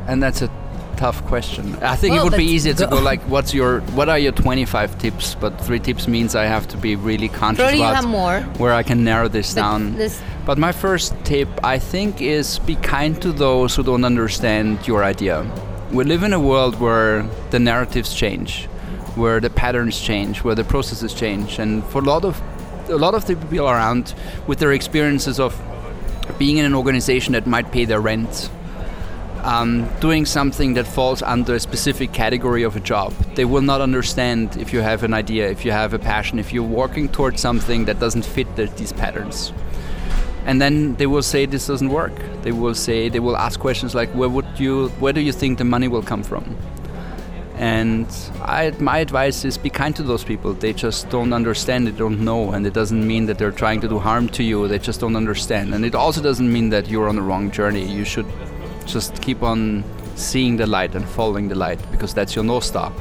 and 0.08 0.22
that's 0.22 0.42
a 0.42 0.48
tough 1.00 1.20
question. 1.26 1.64
I 1.82 1.96
think 1.96 2.12
Well, 2.14 2.22
it 2.22 2.30
would 2.30 2.38
be 2.38 2.52
easier 2.56 2.74
to 2.74 2.86
go- 2.86 2.98
go 2.98 3.02
like, 3.12 3.22
what's 3.34 3.54
your, 3.54 3.80
what 3.98 4.08
are 4.10 4.20
your 4.20 4.34
25 4.34 4.98
tips? 5.00 5.36
But 5.44 5.52
three 5.62 5.80
tips 5.80 6.08
means 6.08 6.36
I 6.36 6.46
have 6.56 6.68
to 6.70 6.78
be 6.78 6.96
really 6.96 7.30
conscious 7.30 7.64
Probably 7.64 7.80
about 7.80 7.96
have 7.96 8.08
more. 8.08 8.42
where 8.58 8.74
I 8.74 8.84
can 8.84 9.04
narrow 9.04 9.28
this 9.30 9.54
But 9.54 9.62
down. 9.62 9.96
this- 9.96 10.20
But 10.46 10.58
my 10.58 10.72
first 10.72 11.14
tip, 11.24 11.48
I 11.64 11.80
think, 11.80 12.22
is 12.22 12.60
be 12.60 12.76
kind 12.76 13.14
to 13.22 13.32
those 13.32 13.76
who 13.76 13.84
don't 13.84 14.04
understand 14.04 14.80
your 14.88 15.04
idea. 15.04 15.46
We 15.92 16.04
live 16.04 16.24
in 16.24 16.34
a 16.34 16.40
world 16.40 16.80
where 16.80 17.26
the 17.52 17.60
narratives 17.60 18.14
change, 18.14 18.68
where 19.16 19.40
the 19.40 19.50
patterns 19.50 20.00
change, 20.10 20.44
where 20.44 20.56
the 20.56 20.64
processes 20.64 21.14
change, 21.14 21.60
and 21.60 21.84
for 21.92 22.00
a 22.02 22.06
lot 22.06 22.24
of 22.26 22.42
a 22.90 22.98
lot 23.06 23.14
of 23.14 23.24
the 23.28 23.36
people 23.36 23.70
around, 23.70 24.14
with 24.48 24.58
their 24.60 24.72
experiences 24.74 25.40
of 25.40 25.54
being 26.40 26.58
in 26.58 26.66
an 26.66 26.74
organization 26.76 27.34
that 27.34 27.46
might 27.46 27.72
pay 27.72 27.86
their 27.86 28.02
rent, 28.02 28.50
um, 29.44 29.88
doing 30.00 30.26
something 30.26 30.74
that 30.74 30.88
falls 30.88 31.22
under 31.22 31.56
a 31.56 31.60
specific 31.60 32.14
category 32.14 32.64
of 32.64 32.76
a 32.76 32.80
job. 32.80 33.14
They 33.36 33.46
will 33.46 33.62
not 33.62 33.82
understand 33.82 34.58
if 34.58 34.74
you 34.74 34.82
have 34.82 35.04
an 35.04 35.14
idea, 35.14 35.50
if 35.50 35.66
you 35.66 35.72
have 35.72 35.94
a 35.94 36.00
passion, 36.00 36.40
if 36.40 36.54
you're 36.54 36.64
working 36.64 37.10
towards 37.10 37.42
something 37.42 37.86
that 37.86 38.00
doesn't 38.00 38.26
fit 38.26 38.56
the, 38.56 38.66
these 38.66 38.94
patterns. 38.94 39.54
And 40.46 40.62
then 40.62 40.96
they 40.96 41.06
will 41.06 41.22
say 41.22 41.46
this 41.46 41.68
doesn't 41.68 41.90
work. 41.90 42.14
They 42.42 42.52
will 42.52 42.76
say 42.76 43.10
they 43.10 43.20
will 43.20 43.38
ask 43.38 43.60
questions 43.60 43.94
like, 43.94 44.10
"Where 44.16 44.30
would 44.30 44.60
you? 44.60 44.88
Where 45.00 45.14
do 45.14 45.22
you 45.22 45.32
think 45.32 45.58
the 45.58 45.66
money 45.66 45.88
will 45.88 46.02
come 46.02 46.24
from?" 46.24 46.56
And 47.60 48.08
I, 48.42 48.72
my 48.80 49.00
advice 49.00 49.44
is 49.44 49.58
be 49.58 49.70
kind 49.70 49.94
to 49.98 50.02
those 50.02 50.24
people. 50.24 50.54
They 50.54 50.72
just 50.72 51.10
don't 51.10 51.34
understand, 51.34 51.88
they 51.88 51.92
don't 51.92 52.22
know, 52.22 52.54
and 52.54 52.66
it 52.66 52.74
doesn't 52.74 53.06
mean 53.06 53.26
that 53.26 53.38
they're 53.38 53.52
trying 53.52 53.82
to 53.82 53.90
do 53.90 54.00
harm 54.00 54.30
to 54.30 54.44
you. 54.44 54.66
They 54.70 54.80
just 54.80 55.02
don't 55.02 55.18
understand. 55.18 55.76
And 55.76 55.84
it 55.84 55.94
also 55.94 56.22
doesn't 56.22 56.52
mean 56.52 56.70
that 56.70 56.88
you're 56.88 57.10
on 57.10 57.18
the 57.18 57.22
wrong 57.22 57.52
journey. 57.52 57.86
You 57.86 58.06
should 58.06 58.26
just 58.86 59.22
keep 59.22 59.44
on 59.44 59.84
seeing 60.16 60.58
the 60.58 60.68
light 60.68 60.96
and 60.96 61.08
following 61.08 61.48
the 61.48 61.56
light 61.56 61.80
because 61.92 62.14
that's 62.14 62.36
your 62.36 62.44
north 62.44 62.64
star, 62.64 62.92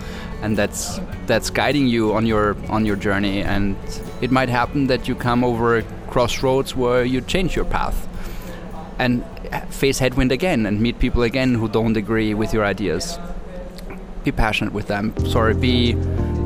and 0.43 0.57
that's 0.57 1.01
that's 1.27 1.51
guiding 1.51 1.87
you 1.87 2.15
on 2.15 2.27
your 2.27 2.57
on 2.69 2.87
your 2.87 2.97
journey. 2.97 3.43
And 3.43 3.77
it 4.21 4.31
might 4.31 4.49
happen 4.49 4.87
that 4.87 5.09
you 5.09 5.15
come 5.15 5.45
over 5.45 5.79
a 5.79 5.83
crossroads 6.09 6.75
where 6.75 7.05
you 7.05 7.21
change 7.21 7.55
your 7.55 7.67
path 7.67 8.09
and 8.99 9.25
face 9.69 9.99
headwind 9.99 10.33
again 10.33 10.67
and 10.67 10.81
meet 10.81 10.99
people 10.99 11.23
again 11.23 11.55
who 11.55 11.69
don't 11.69 11.97
agree 11.97 12.35
with 12.35 12.53
your 12.53 12.65
ideas 12.65 13.19
be 14.25 14.33
passionate 14.33 14.75
with 14.75 14.89
them. 14.89 15.15
Sorry, 15.27 15.55
be 15.55 15.97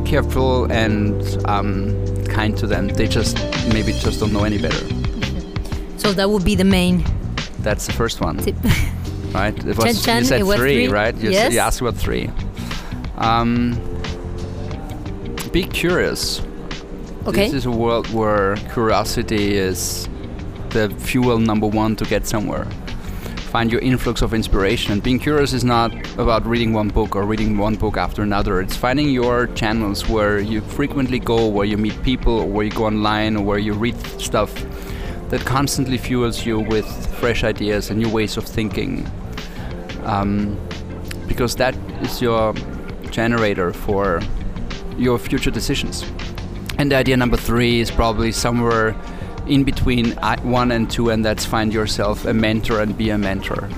careful 0.05 0.71
and 0.71 1.23
um, 1.47 2.25
kind 2.27 2.57
to 2.59 2.67
them. 2.67 2.89
They 2.89 3.09
just 3.09 3.37
maybe 3.73 3.93
just 3.93 4.21
don't 4.21 4.33
know 4.33 4.45
any 4.45 4.59
better. 4.59 4.87
So 5.99 6.13
that 6.13 6.31
would 6.31 6.45
be 6.45 6.55
the 6.55 6.65
main 6.65 7.05
That's 7.61 7.87
the 7.87 7.93
first 7.93 8.21
one. 8.21 8.39
right? 9.35 9.57
It 9.67 9.77
was, 9.77 9.85
Chen 9.85 9.95
Chen, 10.05 10.19
you 10.23 10.25
said 10.25 10.59
three, 10.59 10.87
three? 10.87 10.89
right? 10.89 11.17
You, 11.17 11.31
Yes. 11.31 11.53
you 11.53 11.59
asked 11.59 11.81
about 11.81 11.97
three. 11.97 12.31
Um, 13.17 13.79
be 15.53 15.65
curious. 15.65 16.41
okay. 17.27 17.45
This 17.47 17.53
is 17.55 17.67
a 17.67 17.71
world 17.71 18.13
where 18.13 18.57
curiosity 18.73 19.55
is 19.57 20.09
the 20.71 20.89
fuel 20.99 21.39
number 21.39 21.67
one 21.67 21.95
to 21.97 22.05
get 22.05 22.27
somewhere. 22.27 22.67
Find 23.53 23.71
your 23.71 23.83
influx 23.83 24.23
of 24.23 24.33
inspiration. 24.33 24.93
And 24.93 25.03
being 25.03 25.19
curious 25.19 25.53
is 25.53 25.63
not 25.63 25.93
about 26.19 26.47
reading 26.47 26.73
one 26.73 26.89
book 26.89 27.15
or 27.15 27.25
reading 27.27 27.59
one 27.59 27.75
book 27.75 27.99
after 27.99 28.23
another. 28.23 28.63
It's 28.63 28.75
finding 28.75 29.11
your 29.11 29.47
channels 29.49 30.09
where 30.09 30.41
you 30.41 30.63
frequently 30.63 31.19
go, 31.19 31.49
where 31.49 31.67
you 31.67 31.77
meet 31.77 32.03
people, 32.03 32.41
or 32.41 32.47
where 32.47 32.65
you 32.65 32.71
go 32.73 32.87
online, 32.87 33.37
or 33.37 33.43
where 33.45 33.59
you 33.59 33.75
read 33.75 33.95
stuff 34.19 34.51
that 35.29 35.43
constantly 35.45 35.99
fuels 35.99 36.47
you 36.47 36.61
with 36.61 36.87
fresh 37.21 37.45
ideas 37.45 37.91
and 37.91 38.01
new 38.01 38.09
ways 38.09 38.39
of 38.39 38.45
thinking. 38.47 39.07
Um, 40.05 40.59
because 41.29 41.57
that 41.57 41.75
is 42.03 42.21
your 42.21 42.55
generator 43.11 43.73
for 43.73 44.21
your 44.99 45.19
future 45.19 45.51
decisions. 45.51 46.05
And 46.79 46.93
idea 46.93 47.17
number 47.17 47.37
three 47.37 47.81
is 47.81 47.91
probably 47.91 48.33
somewhere 48.33 48.97
in 49.47 49.65
between 49.65 50.13
one 50.43 50.73
and 50.73 50.91
two, 50.91 51.11
and 51.11 51.25
that's 51.25 51.45
find 51.45 51.73
yourself 51.73 52.25
a 52.25 52.35
mentor 52.35 52.81
and 52.81 52.97
be 52.97 53.11
a 53.11 53.19
mentor. 53.19 53.69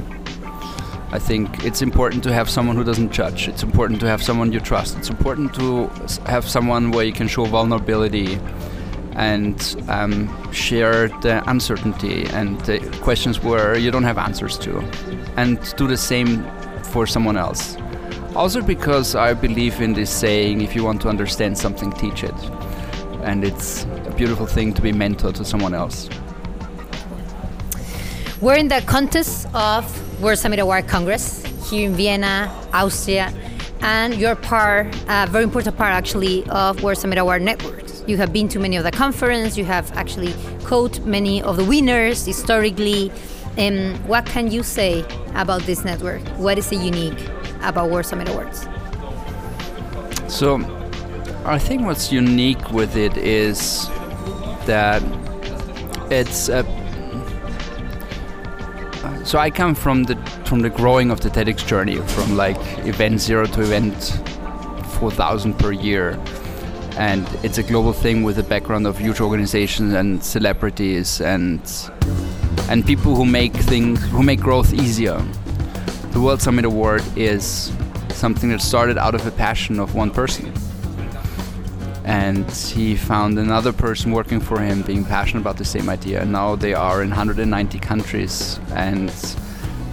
I 1.10 1.18
think 1.18 1.64
it's 1.64 1.80
important 1.80 2.24
to 2.24 2.32
have 2.32 2.50
someone 2.50 2.76
who 2.76 2.84
doesn't 2.84 3.12
judge. 3.12 3.46
It's 3.46 3.62
important 3.62 4.00
to 4.00 4.08
have 4.08 4.22
someone 4.22 4.52
you 4.52 4.60
trust. 4.60 4.96
It's 4.98 5.10
important 5.10 5.54
to 5.54 5.86
have 6.26 6.48
someone 6.48 6.90
where 6.90 7.04
you 7.04 7.12
can 7.12 7.28
show 7.28 7.44
vulnerability 7.44 8.38
and 9.16 9.76
um, 9.88 10.28
share 10.52 11.08
the 11.20 11.42
uncertainty 11.48 12.26
and 12.26 12.60
the 12.62 12.78
questions 13.02 13.42
where 13.42 13.76
you 13.78 13.90
don't 13.90 14.04
have 14.04 14.18
answers 14.18 14.58
to, 14.58 14.80
and 15.36 15.58
do 15.76 15.86
the 15.86 15.96
same 15.96 16.44
for 16.82 17.06
someone 17.06 17.36
else. 17.36 17.76
Also, 18.34 18.60
because 18.60 19.14
I 19.14 19.34
believe 19.34 19.80
in 19.80 19.92
this 19.92 20.10
saying 20.10 20.60
if 20.60 20.74
you 20.74 20.82
want 20.84 21.00
to 21.02 21.08
understand 21.08 21.56
something, 21.56 21.92
teach 21.92 22.24
it. 22.24 22.34
And 23.22 23.44
it's 23.44 23.84
a 23.84 24.12
beautiful 24.16 24.46
thing 24.46 24.74
to 24.74 24.82
be 24.82 24.92
mentor 24.92 25.32
to 25.32 25.44
someone 25.44 25.74
else. 25.74 26.08
We're 28.40 28.56
in 28.56 28.68
the 28.68 28.82
contest 28.86 29.46
of 29.54 29.84
World 30.20 30.38
Summit 30.38 30.58
Award 30.58 30.88
Congress 30.88 31.44
here 31.70 31.88
in 31.88 31.94
Vienna, 31.94 32.50
Austria, 32.72 33.32
and 33.80 34.14
you're 34.14 34.34
part, 34.36 34.94
a 35.08 35.26
very 35.28 35.44
important 35.44 35.76
part 35.76 35.92
actually 35.92 36.44
of 36.48 36.82
World 36.82 36.98
Summit 36.98 37.18
Award 37.18 37.42
networks. 37.42 37.83
You 38.06 38.18
have 38.18 38.32
been 38.32 38.48
to 38.48 38.58
many 38.58 38.76
of 38.76 38.84
the 38.84 38.90
conference, 38.90 39.56
you 39.56 39.64
have 39.64 39.90
actually 39.96 40.34
coached 40.64 41.00
many 41.02 41.42
of 41.42 41.56
the 41.56 41.64
winners 41.64 42.26
historically. 42.26 43.10
Um, 43.56 43.94
what 44.06 44.26
can 44.26 44.50
you 44.50 44.62
say 44.62 45.04
about 45.34 45.62
this 45.62 45.84
network? 45.84 46.20
What 46.36 46.58
is 46.58 46.70
it 46.70 46.80
unique 46.80 47.18
about 47.62 47.90
World 47.90 48.04
Summit 48.04 48.28
Awards? 48.28 48.66
So, 50.28 50.58
I 51.44 51.58
think 51.58 51.82
what's 51.82 52.12
unique 52.12 52.70
with 52.72 52.96
it 52.96 53.16
is 53.16 53.88
that 54.66 55.02
it's 56.10 56.48
a 56.48 56.64
so 59.24 59.38
I 59.38 59.48
come 59.48 59.74
from 59.74 60.04
the 60.04 60.16
from 60.44 60.60
the 60.60 60.68
growing 60.68 61.10
of 61.10 61.20
the 61.20 61.30
TEDx 61.30 61.66
journey, 61.66 61.96
from 61.96 62.36
like 62.36 62.58
event 62.86 63.20
zero 63.20 63.46
to 63.46 63.62
event 63.62 64.20
4,000 65.00 65.58
per 65.58 65.72
year, 65.72 66.18
and 66.96 67.26
it's 67.42 67.58
a 67.58 67.62
global 67.62 67.92
thing 67.92 68.22
with 68.22 68.38
a 68.38 68.42
background 68.42 68.86
of 68.86 68.98
huge 68.98 69.20
organizations 69.20 69.92
and 69.94 70.22
celebrities 70.22 71.20
and 71.20 71.60
and 72.68 72.86
people 72.86 73.14
who 73.14 73.26
make 73.26 73.52
things 73.52 74.02
who 74.10 74.22
make 74.22 74.40
growth 74.40 74.72
easier. 74.72 75.20
The 76.12 76.20
World 76.20 76.40
Summit 76.40 76.64
Award 76.64 77.02
is 77.16 77.72
something 78.10 78.50
that 78.50 78.60
started 78.60 78.96
out 78.96 79.14
of 79.14 79.26
a 79.26 79.30
passion 79.32 79.80
of 79.80 79.94
one 79.94 80.10
person. 80.10 80.52
And 82.04 82.48
he 82.50 82.96
found 82.96 83.38
another 83.38 83.72
person 83.72 84.12
working 84.12 84.38
for 84.38 84.60
him 84.60 84.82
being 84.82 85.04
passionate 85.04 85.40
about 85.40 85.56
the 85.56 85.64
same 85.64 85.88
idea. 85.88 86.22
And 86.22 86.32
now 86.32 86.54
they 86.54 86.74
are 86.74 87.02
in 87.02 87.08
190 87.08 87.78
countries 87.80 88.60
and 88.74 89.10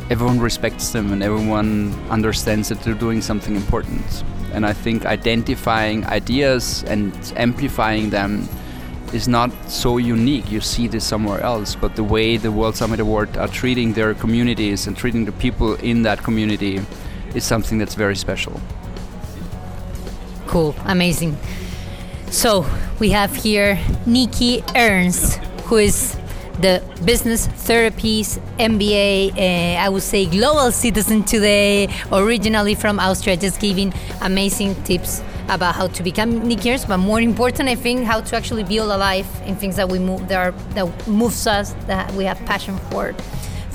everyone 0.09 0.39
respects 0.39 0.91
them 0.91 1.11
and 1.13 1.23
everyone 1.23 1.93
understands 2.09 2.69
that 2.69 2.81
they're 2.83 2.93
doing 2.93 3.21
something 3.21 3.55
important. 3.55 4.23
And 4.51 4.65
I 4.65 4.73
think 4.73 5.05
identifying 5.05 6.05
ideas 6.05 6.83
and 6.83 7.13
amplifying 7.35 8.09
them 8.09 8.47
is 9.13 9.27
not 9.27 9.51
so 9.69 9.97
unique. 9.97 10.51
You 10.51 10.61
see 10.61 10.87
this 10.87 11.03
somewhere 11.03 11.41
else, 11.41 11.75
but 11.75 11.95
the 11.95 12.03
way 12.03 12.37
the 12.37 12.51
World 12.51 12.75
Summit 12.75 12.99
Award 12.99 13.37
are 13.37 13.47
treating 13.47 13.93
their 13.93 14.13
communities 14.13 14.87
and 14.87 14.95
treating 14.95 15.25
the 15.25 15.31
people 15.33 15.75
in 15.75 16.03
that 16.03 16.23
community 16.23 16.81
is 17.35 17.43
something 17.43 17.77
that's 17.77 17.95
very 17.95 18.15
special. 18.15 18.59
Cool, 20.47 20.75
amazing. 20.85 21.37
So 22.29 22.65
we 22.99 23.09
have 23.11 23.35
here 23.35 23.79
Nikki 24.05 24.63
Ernst, 24.75 25.37
who 25.65 25.77
is 25.77 26.17
the 26.61 26.81
business 27.03 27.47
therapies 27.47 28.39
MBA, 28.57 29.33
uh, 29.33 29.81
I 29.81 29.89
would 29.89 30.03
say 30.03 30.25
global 30.25 30.71
citizen 30.71 31.23
today, 31.23 31.89
originally 32.11 32.75
from 32.75 32.99
Austria, 32.99 33.35
just 33.35 33.59
giving 33.59 33.93
amazing 34.21 34.75
tips 34.83 35.21
about 35.49 35.75
how 35.75 35.87
to 35.87 36.03
become 36.03 36.47
Nickers, 36.47 36.85
but 36.85 36.97
more 36.97 37.19
important, 37.19 37.67
I 37.67 37.75
think, 37.75 38.05
how 38.05 38.21
to 38.21 38.35
actually 38.35 38.63
build 38.63 38.91
a 38.91 38.97
life 38.97 39.41
in 39.45 39.55
things 39.55 39.75
that 39.75 39.89
we 39.89 39.99
move 39.99 40.27
that, 40.27 40.37
are, 40.37 40.51
that 40.75 41.07
moves 41.07 41.47
us, 41.47 41.73
that 41.87 42.11
we 42.13 42.25
have 42.25 42.37
passion 42.45 42.77
for. 42.89 43.13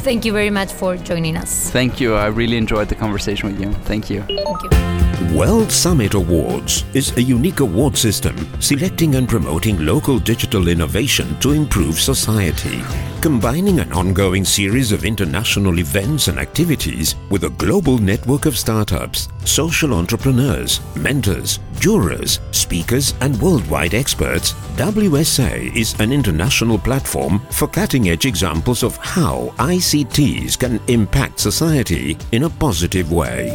Thank 0.06 0.24
you 0.24 0.32
very 0.32 0.50
much 0.50 0.72
for 0.72 0.96
joining 0.96 1.36
us. 1.36 1.68
Thank 1.70 2.00
you. 2.00 2.14
I 2.14 2.26
really 2.28 2.56
enjoyed 2.56 2.88
the 2.88 2.94
conversation 2.94 3.50
with 3.50 3.60
you. 3.60 3.72
Thank 3.90 4.08
you. 4.08 4.22
Thank 4.22 4.62
you. 4.62 5.36
World 5.36 5.72
Summit 5.72 6.14
Awards 6.14 6.84
is 6.94 7.16
a 7.16 7.20
unique 7.20 7.58
award 7.58 7.96
system 7.96 8.36
selecting 8.60 9.16
and 9.16 9.28
promoting 9.28 9.84
local 9.84 10.20
digital 10.20 10.68
innovation 10.68 11.36
to 11.40 11.50
improve 11.50 11.98
society, 11.98 12.82
combining 13.26 13.80
an 13.80 13.92
ongoing 13.92 14.44
series 14.44 14.92
of 14.92 15.04
international 15.04 15.80
events 15.80 16.28
and 16.28 16.38
activities 16.38 17.16
with 17.28 17.42
a 17.42 17.50
global 17.58 17.98
network 17.98 18.46
of 18.46 18.56
startups, 18.56 19.26
social 19.44 19.94
entrepreneurs, 19.94 20.78
mentors, 20.94 21.58
jurors, 21.80 22.38
speakers, 22.52 23.14
and 23.22 23.36
worldwide 23.42 23.94
experts. 23.94 24.52
WSA 24.76 25.74
is 25.74 25.98
an 25.98 26.12
international 26.12 26.78
platform 26.78 27.40
for 27.50 27.66
cutting 27.66 28.10
edge 28.10 28.26
examples 28.26 28.84
of 28.84 28.96
how 28.98 29.52
ICTs 29.58 30.56
can 30.56 30.80
impact 30.86 31.40
society 31.40 32.16
in 32.30 32.44
a 32.44 32.50
positive 32.50 33.10
way 33.10 33.50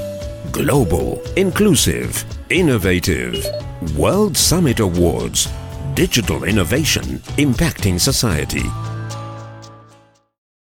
global, 0.52 1.22
inclusive, 1.38 2.26
innovative. 2.50 3.46
World 3.96 4.36
Summit 4.36 4.82
Awards. 4.82 5.48
Digital 5.94 6.44
innovation 6.44 7.04
impacting 7.38 7.98
society. 7.98 8.66